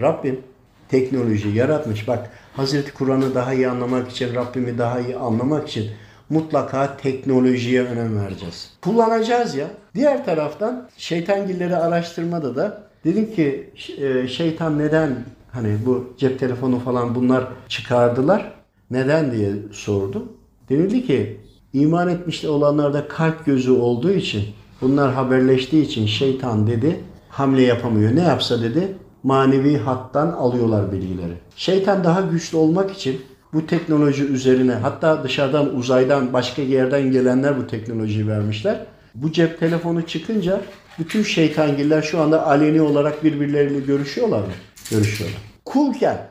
Rabbim 0.00 0.40
teknoloji 0.88 1.48
yaratmış. 1.48 2.08
Bak 2.08 2.30
Hazreti 2.56 2.94
Kur'an'ı 2.94 3.34
daha 3.34 3.54
iyi 3.54 3.68
anlamak 3.68 4.10
için, 4.10 4.34
Rabbimi 4.34 4.78
daha 4.78 5.00
iyi 5.00 5.16
anlamak 5.16 5.68
için 5.68 5.90
mutlaka 6.30 6.96
teknolojiye 6.96 7.82
önem 7.82 8.18
vereceğiz. 8.18 8.70
Kullanacağız 8.82 9.54
ya. 9.54 9.66
Diğer 9.94 10.24
taraftan 10.24 10.88
şeytangilleri 10.96 11.76
araştırmada 11.76 12.56
da 12.56 12.82
dedim 13.04 13.34
ki 13.34 13.70
e, 13.98 14.28
şeytan 14.28 14.78
neden 14.78 15.24
hani 15.52 15.76
bu 15.86 16.14
cep 16.18 16.38
telefonu 16.38 16.78
falan 16.78 17.14
bunlar 17.14 17.44
çıkardılar? 17.68 18.52
Neden 18.90 19.32
diye 19.32 19.52
sordum. 19.72 20.32
Denildi 20.68 21.06
ki 21.06 21.40
iman 21.72 22.08
etmiş 22.08 22.44
olanlarda 22.44 23.08
kalp 23.08 23.46
gözü 23.46 23.70
olduğu 23.70 24.12
için 24.12 24.44
bunlar 24.80 25.12
haberleştiği 25.12 25.84
için 25.84 26.06
şeytan 26.06 26.66
dedi 26.66 27.00
hamle 27.28 27.62
yapamıyor. 27.62 28.16
Ne 28.16 28.22
yapsa 28.22 28.62
dedi 28.62 28.94
manevi 29.24 29.78
hattan 29.78 30.28
alıyorlar 30.28 30.92
bilgileri. 30.92 31.34
Şeytan 31.56 32.04
daha 32.04 32.20
güçlü 32.20 32.56
olmak 32.56 32.90
için 32.90 33.22
bu 33.52 33.66
teknoloji 33.66 34.24
üzerine 34.24 34.72
hatta 34.72 35.24
dışarıdan 35.24 35.76
uzaydan 35.76 36.32
başka 36.32 36.62
yerden 36.62 37.10
gelenler 37.10 37.58
bu 37.58 37.66
teknolojiyi 37.66 38.28
vermişler. 38.28 38.80
Bu 39.14 39.32
cep 39.32 39.60
telefonu 39.60 40.06
çıkınca 40.06 40.60
bütün 40.98 41.22
şeytangiller 41.22 42.02
şu 42.02 42.20
anda 42.20 42.46
aleni 42.46 42.82
olarak 42.82 43.24
birbirleriyle 43.24 43.80
görüşüyorlar 43.80 44.40
mı? 44.40 44.52
Görüşüyorlar. 44.90 45.40
Kulken, 45.64 46.26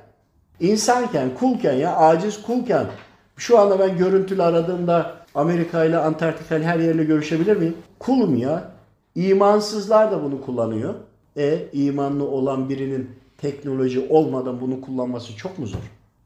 insanken, 0.59 1.29
kulken 1.39 1.73
ya 1.73 1.95
aciz 1.95 2.41
kulken 2.41 2.85
şu 3.37 3.59
anda 3.59 3.79
ben 3.79 3.97
görüntülü 3.97 4.43
aradığımda 4.43 5.15
Amerika 5.35 5.85
ile 5.85 5.97
Antarktika 5.97 6.55
ile 6.55 6.65
her 6.65 6.79
yerle 6.79 7.03
görüşebilir 7.03 7.57
miyim? 7.57 7.77
Kulum 7.99 8.37
ya. 8.37 8.63
İmansızlar 9.15 10.11
da 10.11 10.23
bunu 10.23 10.41
kullanıyor. 10.41 10.93
E 11.37 11.59
imanlı 11.73 12.27
olan 12.27 12.69
birinin 12.69 13.09
teknoloji 13.37 14.07
olmadan 14.09 14.61
bunu 14.61 14.81
kullanması 14.81 15.37
çok 15.37 15.59
mu 15.59 15.67
zor? 15.67 15.79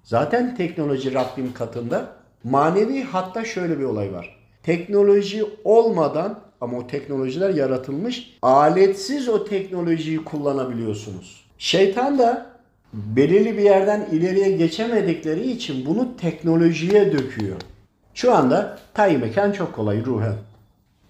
Zaten 0.03 0.55
teknoloji 0.55 1.13
Rabbim 1.13 1.53
katında. 1.53 2.08
Manevi 2.44 3.03
hatta 3.03 3.45
şöyle 3.45 3.80
bir 3.80 3.83
olay 3.83 4.14
var. 4.14 4.38
Teknoloji 4.64 5.45
olmadan 5.64 6.39
ama 6.61 6.77
o 6.77 6.88
teknolojiler 6.88 7.49
yaratılmış. 7.49 8.38
Aletsiz 8.41 9.30
o 9.30 9.45
teknolojiyi 9.45 10.23
kullanabiliyorsunuz. 10.23 11.45
Şeytan 11.58 12.19
da 12.19 12.45
belirli 12.94 13.58
bir 13.58 13.64
yerden 13.64 14.08
ileriye 14.11 14.52
geçemedikleri 14.52 15.52
için 15.52 15.86
bunu 15.86 16.17
teknolojiye 16.17 17.11
döküyor. 17.11 17.58
Şu 18.14 18.36
anda 18.36 18.80
tayin 18.94 19.19
mekan 19.19 19.52
çok 19.52 19.75
kolay 19.75 20.05
ruhen. 20.05 20.36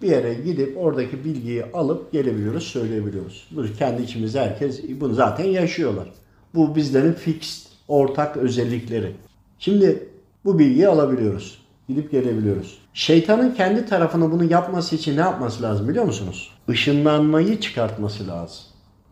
Bir 0.02 0.08
yere 0.08 0.34
gidip 0.34 0.76
oradaki 0.78 1.24
bilgiyi 1.24 1.64
alıp 1.64 2.12
gelebiliyoruz, 2.12 2.62
söyleyebiliyoruz. 2.62 3.48
Bu 3.50 3.62
kendi 3.78 4.02
içimizde 4.02 4.40
herkes 4.40 4.82
bunu 5.00 5.14
zaten 5.14 5.44
yaşıyorlar. 5.44 6.08
Bu 6.54 6.76
bizlerin 6.76 7.12
fix, 7.12 7.66
ortak 7.88 8.36
özellikleri. 8.36 9.12
Şimdi 9.58 10.08
bu 10.44 10.58
bilgiyi 10.58 10.88
alabiliyoruz. 10.88 11.58
Gidip 11.88 12.10
gelebiliyoruz. 12.10 12.78
Şeytanın 12.94 13.54
kendi 13.54 13.86
tarafına 13.86 14.32
bunu 14.32 14.44
yapması 14.44 14.96
için 14.96 15.16
ne 15.16 15.20
yapması 15.20 15.62
lazım 15.62 15.88
biliyor 15.88 16.04
musunuz? 16.04 16.50
Işınlanmayı 16.68 17.60
çıkartması 17.60 18.28
lazım. 18.28 18.64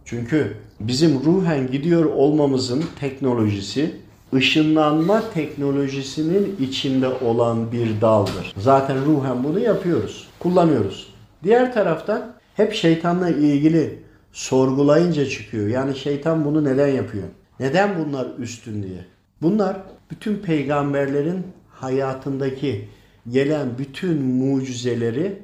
Çünkü 0.04 0.56
bizim 0.80 1.24
ruhen 1.24 1.70
gidiyor 1.70 2.04
olmamızın 2.04 2.84
teknolojisi 3.00 3.96
ışınlanma 4.34 5.30
teknolojisinin 5.34 6.56
içinde 6.60 7.08
olan 7.08 7.72
bir 7.72 8.00
daldır. 8.00 8.54
Zaten 8.56 9.04
ruhen 9.06 9.44
bunu 9.44 9.58
yapıyoruz, 9.58 10.28
kullanıyoruz. 10.38 11.14
Diğer 11.42 11.74
taraftan 11.74 12.32
hep 12.54 12.72
şeytanla 12.74 13.28
ilgili 13.30 14.02
sorgulayınca 14.32 15.28
çıkıyor. 15.28 15.68
Yani 15.68 15.96
şeytan 15.96 16.44
bunu 16.44 16.64
neden 16.64 16.88
yapıyor? 16.88 17.24
Neden 17.60 18.04
bunlar 18.04 18.26
üstün 18.38 18.82
diye? 18.82 19.04
Bunlar 19.42 19.76
bütün 20.10 20.36
peygamberlerin 20.36 21.46
hayatındaki 21.70 22.88
gelen 23.30 23.78
bütün 23.78 24.22
mucizeleri 24.22 25.42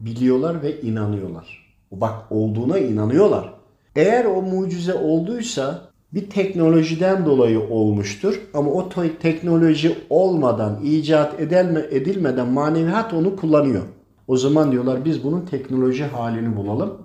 biliyorlar 0.00 0.62
ve 0.62 0.80
inanıyorlar. 0.80 1.74
Bak 1.92 2.14
olduğuna 2.30 2.78
inanıyorlar. 2.78 3.54
Eğer 3.96 4.24
o 4.24 4.42
mucize 4.42 4.94
olduysa 4.94 5.91
bir 6.14 6.30
teknolojiden 6.30 7.26
dolayı 7.26 7.60
olmuştur. 7.60 8.40
Ama 8.54 8.70
o 8.70 8.88
teknoloji 9.20 9.98
olmadan, 10.10 10.84
icat 10.84 11.40
edilme, 11.40 11.86
edilmeden 11.90 12.48
maneviyat 12.48 13.14
onu 13.14 13.36
kullanıyor. 13.36 13.82
O 14.28 14.36
zaman 14.36 14.72
diyorlar 14.72 15.04
biz 15.04 15.24
bunun 15.24 15.40
teknoloji 15.40 16.04
halini 16.04 16.56
bulalım. 16.56 16.98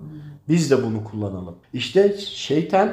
Biz 0.48 0.70
de 0.70 0.82
bunu 0.82 1.04
kullanalım. 1.04 1.54
İşte 1.72 2.16
şeytan 2.18 2.90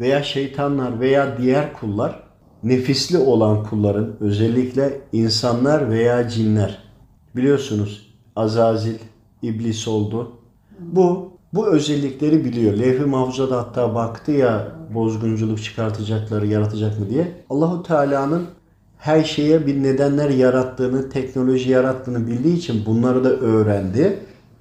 veya 0.00 0.22
şeytanlar 0.22 1.00
veya 1.00 1.38
diğer 1.38 1.72
kullar 1.72 2.22
nefisli 2.62 3.18
olan 3.18 3.64
kulların 3.64 4.16
özellikle 4.20 5.00
insanlar 5.12 5.90
veya 5.90 6.28
cinler 6.28 6.78
biliyorsunuz 7.36 8.14
Azazil 8.36 8.94
iblis 9.42 9.88
oldu. 9.88 10.32
Bu 10.78 11.32
bu 11.52 11.66
özellikleri 11.66 12.44
biliyor. 12.44 12.72
Levh-i 12.78 13.04
Mahfuza'da 13.04 13.56
hatta 13.56 13.94
baktı 13.94 14.32
ya 14.32 14.72
bozgunculuk 14.94 15.62
çıkartacakları 15.62 16.46
yaratacak 16.46 17.00
mı 17.00 17.10
diye. 17.10 17.44
Allahu 17.50 17.82
Teala'nın 17.82 18.46
her 18.98 19.24
şeye 19.24 19.66
bir 19.66 19.82
nedenler 19.82 20.30
yarattığını, 20.30 21.10
teknoloji 21.10 21.70
yarattığını 21.70 22.26
bildiği 22.26 22.56
için 22.56 22.86
bunları 22.86 23.24
da 23.24 23.30
öğrendi. 23.30 24.18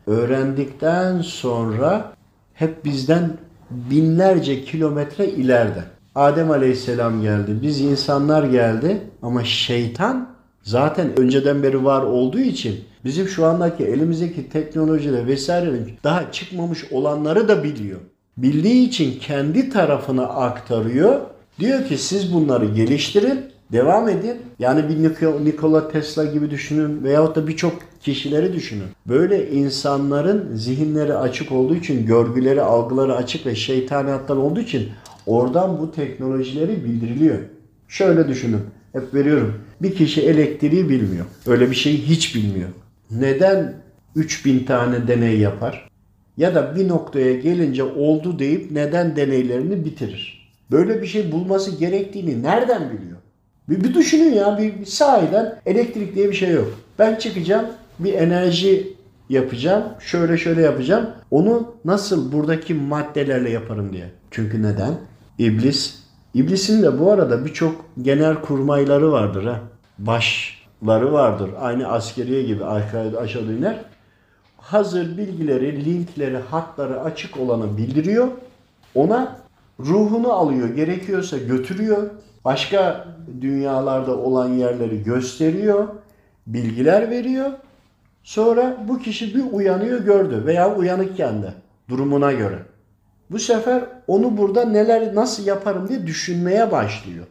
Öğrendikten 0.08 1.22
sonra 1.22 2.14
hep 2.54 2.86
bizden 2.86 3.38
binlerce 3.70 4.64
kilometre 4.64 5.28
ileride. 5.30 5.84
Adem 6.16 6.52
Aleyhisselam 6.52 7.22
geldi. 7.22 7.60
Biz 7.62 7.82
insanlar 7.82 8.44
geldi 8.44 9.02
ama 9.22 9.44
şeytan 9.44 10.30
zaten 10.64 11.20
önceden 11.20 11.64
beri 11.64 11.86
var 11.86 12.02
olduğu 12.02 12.40
için 12.40 12.80
bizim 13.06 13.28
şu 13.28 13.46
andaki 13.46 13.84
elimizdeki 13.84 14.50
teknolojide 14.50 15.28
vesairenin 15.28 15.90
daha 16.04 16.32
çıkmamış 16.32 16.86
olanları 16.92 17.48
da 17.48 17.64
biliyor. 17.64 18.00
Bildiği 18.38 18.88
için 18.88 19.20
kendi 19.20 19.70
tarafına 19.70 20.24
aktarıyor. 20.24 21.22
Diyor 21.60 21.86
ki 21.86 21.98
siz 21.98 22.34
bunları 22.34 22.66
geliştirin, 22.66 23.40
devam 23.72 24.10
edin. 24.10 24.38
Yani 24.60 24.84
bir 24.90 25.04
Nikola 25.46 25.92
Tesla 25.92 26.26
gibi 26.26 26.52
düşünün 26.52 27.04
veyahut 27.04 27.36
da 27.36 27.48
birçok 27.48 27.74
kişileri 28.02 28.54
düşünün. 28.54 28.88
Böyle 29.08 29.52
insanların 29.52 30.56
zihinleri 30.56 31.16
açık 31.16 31.52
olduğu 31.52 31.76
için, 31.76 32.06
görgüleri, 32.06 32.62
algıları 32.62 33.16
açık 33.16 33.46
ve 33.46 33.56
şeytaniyatlar 33.56 34.36
olduğu 34.36 34.60
için 34.60 34.90
oradan 35.26 35.80
bu 35.80 35.92
teknolojileri 35.92 36.86
bildiriliyor. 36.86 37.38
Şöyle 37.88 38.28
düşünün. 38.28 38.62
Hep 38.94 39.14
veriyorum. 39.14 39.54
Bir 39.82 39.96
kişi 39.96 40.22
elektriği 40.22 40.90
bilmiyor. 40.90 41.26
Öyle 41.48 41.72
bir 41.72 41.76
şeyi 41.76 41.98
hiç 42.02 42.36
bilmiyor. 42.36 42.70
Neden 43.12 43.74
3000 44.16 44.66
tane 44.66 45.08
deney 45.08 45.40
yapar? 45.40 45.90
Ya 46.38 46.56
da 46.56 46.76
bir 46.76 46.88
noktaya 46.88 47.34
gelince 47.34 47.84
oldu 47.84 48.40
deyip 48.40 48.72
neden 48.72 49.16
deneylerini 49.16 49.86
bitirir? 49.86 50.52
Böyle 50.72 51.02
bir 51.02 51.08
şey 51.08 51.32
bulması 51.32 51.80
gerektiğini 51.80 52.44
nereden 52.44 52.90
biliyor? 52.90 53.18
Bir, 53.70 53.84
bir 53.84 53.94
düşünün 53.94 54.34
ya 54.34 54.58
bir, 54.58 54.80
bir 54.80 54.86
sahiden 54.86 55.56
elektrik 55.66 56.16
diye 56.16 56.30
bir 56.30 56.34
şey 56.34 56.50
yok. 56.52 56.80
Ben 57.00 57.16
çıkacağım 57.16 57.66
bir 58.00 58.14
enerji 58.14 58.94
yapacağım. 59.30 59.84
Şöyle 60.00 60.38
şöyle 60.38 60.62
yapacağım. 60.62 61.10
Onu 61.32 61.76
nasıl 61.86 62.32
buradaki 62.32 62.74
maddelerle 62.74 63.50
yaparım 63.50 63.94
diye. 63.94 64.06
Çünkü 64.32 64.64
neden? 64.64 64.94
İblis. 65.40 66.02
İblisin 66.34 66.84
de 66.84 67.00
bu 67.00 67.12
arada 67.12 67.46
birçok 67.46 67.86
genel 68.02 68.36
kurmayları 68.36 69.12
vardır 69.12 69.44
ha. 69.44 69.60
Başları 70.82 71.14
vardır. 71.14 71.50
Aynı 71.60 71.88
askeriye 71.88 72.44
gibi 72.44 72.66
aşağı 72.66 73.44
iner. 73.44 73.80
Hazır 74.58 75.18
bilgileri, 75.18 75.86
linkleri, 75.86 76.38
hatları 76.38 77.02
açık 77.02 77.40
olanı 77.40 77.78
bildiriyor. 77.78 78.28
Ona 78.96 79.36
ruhunu 79.80 80.34
alıyor. 80.34 80.70
Gerekiyorsa 80.70 81.38
götürüyor. 81.38 82.10
Başka 82.46 83.08
dünyalarda 83.42 84.18
olan 84.18 84.50
yerleri 84.50 85.04
gösteriyor. 85.04 85.88
Bilgiler 86.48 87.10
veriyor. 87.10 87.52
Sonra 88.24 88.78
bu 88.88 89.00
kişi 89.00 89.36
bir 89.36 89.44
uyanıyor 89.52 90.00
gördü 90.00 90.44
veya 90.46 90.76
uyanıkken 90.76 91.44
de 91.44 91.54
durumuna 91.90 92.32
göre. 92.32 92.60
Bu 93.32 93.40
sefer 93.40 93.84
onu 94.08 94.38
burada 94.38 94.66
neler 94.66 95.16
nasıl 95.16 95.46
yaparım 95.46 95.90
diye 95.90 96.08
düşünmeye 96.08 96.72
başlıyor. 96.72 97.26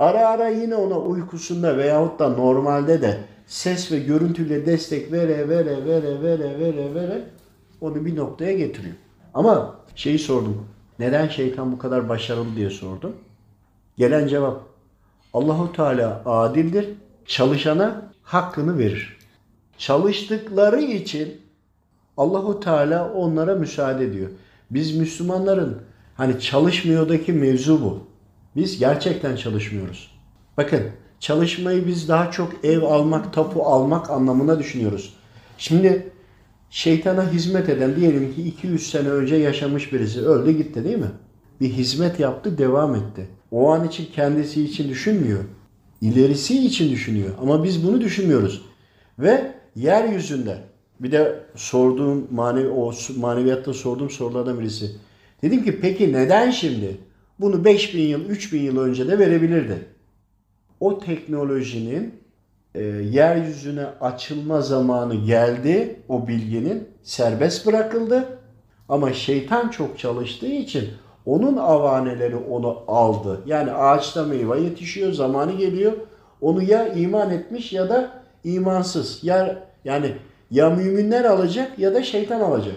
Ara 0.00 0.28
ara 0.28 0.48
yine 0.48 0.74
ona 0.74 0.98
uykusunda 0.98 1.78
veyahut 1.78 2.18
da 2.18 2.28
normalde 2.28 3.02
de 3.02 3.18
ses 3.46 3.92
ve 3.92 3.98
görüntüyle 3.98 4.66
destek 4.66 5.12
vere 5.12 5.48
vere 5.48 5.84
vere 5.84 6.22
vere 6.22 6.60
vere 6.60 6.94
vere 6.94 7.22
onu 7.80 8.04
bir 8.04 8.16
noktaya 8.16 8.52
getiriyor. 8.52 8.94
Ama 9.34 9.76
şeyi 9.94 10.18
sordum. 10.18 10.66
Neden 10.98 11.28
şeytan 11.28 11.72
bu 11.72 11.78
kadar 11.78 12.08
başarılı 12.08 12.56
diye 12.56 12.70
sordum. 12.70 13.16
Gelen 13.96 14.26
cevap 14.26 14.60
Allahu 15.32 15.72
Teala 15.72 16.22
adildir. 16.24 16.88
Çalışana 17.26 18.12
hakkını 18.22 18.78
verir. 18.78 19.18
Çalıştıkları 19.78 20.80
için 20.80 21.40
Allahu 22.16 22.60
Teala 22.60 23.12
onlara 23.12 23.54
müsaade 23.54 24.04
ediyor. 24.04 24.30
Biz 24.70 24.96
Müslümanların 24.96 25.82
Hani 26.20 26.40
çalışmıyordaki 26.40 27.32
mevzu 27.32 27.82
bu. 27.82 28.09
Biz 28.56 28.78
gerçekten 28.78 29.36
çalışmıyoruz. 29.36 30.10
Bakın 30.56 30.82
çalışmayı 31.20 31.86
biz 31.86 32.08
daha 32.08 32.30
çok 32.30 32.64
ev 32.64 32.82
almak, 32.82 33.32
tapu 33.32 33.62
almak 33.62 34.10
anlamına 34.10 34.58
düşünüyoruz. 34.58 35.14
Şimdi 35.58 36.12
şeytana 36.70 37.32
hizmet 37.32 37.68
eden 37.68 37.96
diyelim 37.96 38.34
ki 38.34 38.42
200 38.42 38.90
sene 38.90 39.08
önce 39.08 39.36
yaşamış 39.36 39.92
birisi 39.92 40.20
öldü 40.20 40.50
gitti 40.50 40.84
değil 40.84 40.98
mi? 40.98 41.10
Bir 41.60 41.68
hizmet 41.68 42.20
yaptı 42.20 42.58
devam 42.58 42.94
etti. 42.94 43.28
O 43.50 43.70
an 43.70 43.88
için 43.88 44.08
kendisi 44.14 44.64
için 44.64 44.88
düşünmüyor. 44.88 45.44
İlerisi 46.00 46.66
için 46.66 46.92
düşünüyor. 46.92 47.30
Ama 47.42 47.64
biz 47.64 47.86
bunu 47.86 48.00
düşünmüyoruz. 48.00 48.62
Ve 49.18 49.52
yeryüzünde 49.76 50.58
bir 51.00 51.12
de 51.12 51.40
sorduğum 51.54 52.28
manevi, 52.30 52.68
o 52.68 52.92
maneviyatta 53.16 53.74
sorduğum 53.74 54.10
sorulardan 54.10 54.60
birisi. 54.60 54.90
Dedim 55.42 55.64
ki 55.64 55.80
peki 55.80 56.12
neden 56.12 56.50
şimdi? 56.50 56.96
Bunu 57.40 57.64
5000 57.64 58.02
yıl, 58.02 58.24
3000 58.24 58.60
yıl 58.60 58.78
önce 58.78 59.08
de 59.08 59.18
verebilirdi. 59.18 59.86
O 60.80 60.98
teknolojinin 60.98 62.14
e, 62.74 62.82
yeryüzüne 62.84 63.84
açılma 64.00 64.60
zamanı 64.60 65.14
geldi. 65.14 66.00
O 66.08 66.28
bilginin 66.28 66.88
serbest 67.02 67.66
bırakıldı. 67.66 68.38
Ama 68.88 69.12
şeytan 69.12 69.68
çok 69.68 69.98
çalıştığı 69.98 70.46
için 70.46 70.88
onun 71.26 71.56
avaneleri 71.56 72.36
onu 72.36 72.82
aldı. 72.88 73.40
Yani 73.46 73.72
ağaçta 73.72 74.24
meyve 74.24 74.60
yetişiyor, 74.60 75.12
zamanı 75.12 75.52
geliyor. 75.52 75.92
Onu 76.40 76.62
ya 76.62 76.88
iman 76.92 77.30
etmiş 77.30 77.72
ya 77.72 77.88
da 77.88 78.10
imansız. 78.44 79.24
Ya 79.24 79.68
yani 79.84 80.12
ya 80.50 80.70
müminler 80.70 81.24
alacak 81.24 81.78
ya 81.78 81.94
da 81.94 82.02
şeytan 82.02 82.40
alacak. 82.40 82.76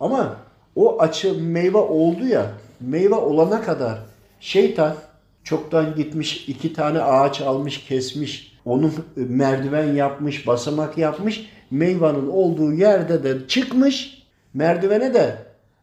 Ama 0.00 0.36
o 0.76 1.00
açı 1.00 1.42
meyve 1.42 1.78
oldu 1.78 2.26
ya, 2.26 2.50
meyve 2.86 3.14
olana 3.14 3.62
kadar 3.62 3.98
şeytan 4.40 4.94
çoktan 5.44 5.94
gitmiş 5.94 6.48
iki 6.48 6.72
tane 6.72 7.02
ağaç 7.02 7.40
almış 7.40 7.86
kesmiş. 7.86 8.54
Onun 8.64 8.92
merdiven 9.16 9.92
yapmış, 9.92 10.46
basamak 10.46 10.98
yapmış. 10.98 11.50
Meyvanın 11.70 12.28
olduğu 12.28 12.72
yerde 12.72 13.24
de 13.24 13.48
çıkmış. 13.48 14.22
Merdivene 14.54 15.14
de 15.14 15.36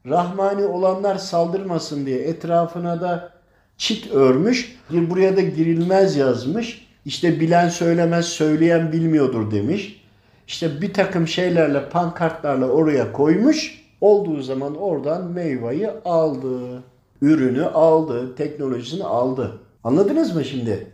Rahmani 0.05 0.65
olanlar 0.65 1.15
saldırmasın 1.15 2.05
diye 2.05 2.19
etrafına 2.19 3.01
da 3.01 3.29
çit 3.77 4.11
örmüş. 4.11 4.77
Buraya 4.89 5.37
da 5.37 5.41
girilmez 5.41 6.15
yazmış. 6.15 6.87
İşte 7.05 7.39
bilen 7.39 7.69
söylemez, 7.69 8.25
söyleyen 8.25 8.91
bilmiyordur 8.91 9.51
demiş. 9.51 10.01
İşte 10.47 10.81
bir 10.81 10.93
takım 10.93 11.27
şeylerle, 11.27 11.89
pankartlarla 11.89 12.65
oraya 12.65 13.11
koymuş. 13.11 13.81
Olduğu 14.01 14.41
zaman 14.41 14.75
oradan 14.75 15.31
meyveyi 15.31 15.89
aldı. 16.05 16.83
Ürünü 17.21 17.65
aldı, 17.65 18.35
teknolojisini 18.35 19.03
aldı. 19.03 19.59
Anladınız 19.83 20.35
mı 20.35 20.45
şimdi? 20.45 20.91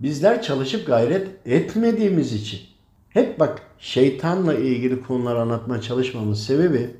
Bizler 0.00 0.42
çalışıp 0.42 0.86
gayret 0.86 1.28
etmediğimiz 1.46 2.32
için. 2.32 2.60
Hep 3.08 3.40
bak 3.40 3.62
şeytanla 3.78 4.54
ilgili 4.54 5.02
konular 5.02 5.36
anlatmaya 5.36 5.80
çalışmamın 5.80 6.34
sebebi 6.34 6.96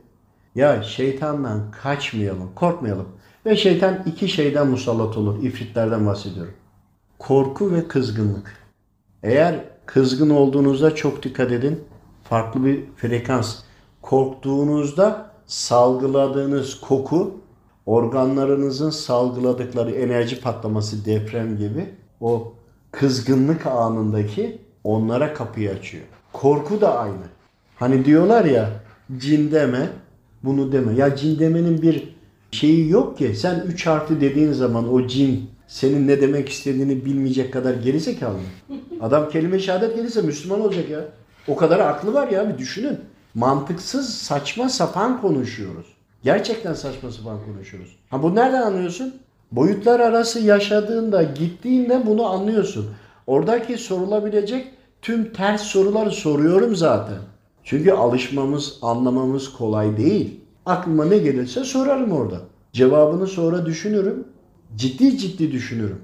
ya 0.55 0.83
şeytandan 0.83 1.71
kaçmayalım, 1.71 2.55
korkmayalım. 2.55 3.09
Ve 3.47 3.57
şeytan 3.57 4.03
iki 4.07 4.29
şeyden 4.29 4.67
musallat 4.67 5.17
olur. 5.17 5.43
İfritlerden 5.43 6.07
bahsediyorum. 6.07 6.55
Korku 7.19 7.73
ve 7.73 7.89
kızgınlık. 7.89 8.57
Eğer 9.23 9.65
kızgın 9.87 10.31
olduğunuzda 10.31 10.95
çok 10.95 11.23
dikkat 11.23 11.53
edin. 11.53 11.85
Farklı 12.23 12.65
bir 12.65 12.85
frekans. 12.97 13.59
Korktuğunuzda 14.03 15.31
salgıladığınız 15.47 16.81
koku 16.81 17.44
organlarınızın 17.87 18.91
salgıladıkları 18.91 19.91
enerji 19.91 20.41
patlaması 20.41 21.05
deprem 21.05 21.57
gibi 21.57 21.87
o 22.21 22.53
kızgınlık 22.93 23.67
anındaki 23.67 24.59
onlara 24.85 25.35
kapıyı 25.35 25.71
açıyor. 25.71 26.05
Korku 26.33 26.81
da 26.81 26.99
aynı. 26.99 27.25
Hani 27.77 28.05
diyorlar 28.05 28.45
ya 28.45 28.71
cin 29.19 29.51
deme, 29.51 29.89
bunu 30.43 30.73
deme. 30.73 30.95
Ya 30.95 31.17
cin 31.17 31.39
demenin 31.39 31.83
bir 31.83 32.15
şeyi 32.51 32.91
yok 32.91 33.19
ki. 33.19 33.35
Sen 33.37 33.65
üç 33.67 33.87
harfli 33.87 34.21
dediğin 34.21 34.53
zaman 34.53 34.93
o 34.93 35.07
cin 35.07 35.51
senin 35.67 36.09
ne 36.09 36.21
demek 36.21 36.49
istediğini 36.49 37.05
bilmeyecek 37.05 37.53
kadar 37.53 37.75
gerizekalı 37.75 38.35
mı? 38.35 38.77
Adam 39.01 39.29
kelime 39.29 39.59
şehadet 39.59 39.97
gelirse 39.97 40.23
Müslüman 40.23 40.61
olacak 40.61 40.91
ya. 40.91 41.01
O 41.49 41.57
kadar 41.57 41.81
aklı 41.81 42.15
var 42.15 42.29
ya 42.29 42.49
bir 42.49 42.59
düşünün. 42.59 42.99
Mantıksız 43.35 44.15
saçma 44.15 44.69
sapan 44.69 45.21
konuşuyoruz. 45.21 45.87
Gerçekten 46.25 46.75
saçma 46.75 47.11
sapan 47.11 47.39
konuşuyoruz. 47.45 47.97
Ha 48.11 48.23
bu 48.23 48.35
nereden 48.35 48.63
anlıyorsun? 48.63 49.15
Boyutlar 49.53 50.01
arası 50.01 50.41
yaşadığında, 50.41 51.23
gittiğinde 51.23 52.07
bunu 52.07 52.27
anlıyorsun. 52.27 52.87
Oradaki 53.27 53.79
sorulabilecek 53.79 54.67
tüm 55.03 55.33
ters 55.33 55.63
soruları 55.63 56.11
soruyorum 56.11 56.77
zaten. 56.77 57.19
Çünkü 57.65 57.93
alışmamız, 57.93 58.79
anlamamız 58.83 59.53
kolay 59.53 59.97
değil. 59.97 60.41
Aklıma 60.67 61.05
ne 61.05 61.19
gelirse 61.19 61.65
sorarım 61.65 62.13
orada. 62.13 62.41
Cevabını 62.73 63.27
sonra 63.27 63.67
düşünürüm. 63.67 64.25
Ciddi 64.77 65.19
ciddi 65.19 65.53
düşünürüm. 65.53 65.99